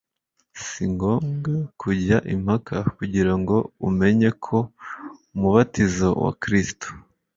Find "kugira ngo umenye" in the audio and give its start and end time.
2.97-4.29